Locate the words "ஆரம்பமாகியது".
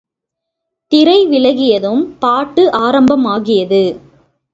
2.79-3.83